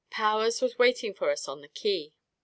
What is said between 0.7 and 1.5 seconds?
waiting for us